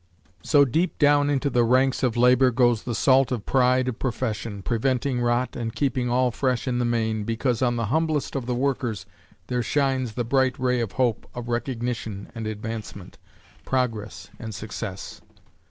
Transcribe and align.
So 0.41 0.65
deep 0.65 0.97
down 0.97 1.29
into 1.29 1.47
the 1.51 1.63
ranks 1.63 2.01
of 2.01 2.17
labor 2.17 2.49
goes 2.49 2.81
the 2.81 2.95
salt 2.95 3.31
of 3.31 3.45
pride 3.45 3.87
of 3.87 3.99
profession, 3.99 4.63
preventing 4.63 5.21
rot 5.21 5.55
and 5.55 5.75
keeping 5.75 6.09
all 6.09 6.31
fresh 6.31 6.67
in 6.67 6.79
the 6.79 6.85
main, 6.85 7.23
because 7.23 7.61
on 7.61 7.75
the 7.75 7.85
humblest 7.93 8.35
of 8.35 8.47
the 8.47 8.55
workers 8.55 9.05
there 9.45 9.61
shines 9.61 10.13
the 10.13 10.25
bright 10.25 10.57
ray 10.57 10.79
of 10.81 10.93
hope 10.93 11.29
of 11.35 11.49
recognition 11.49 12.31
and 12.33 12.47
advancement, 12.47 13.19
progress 13.63 14.31
and 14.39 14.55
success. 14.55 15.21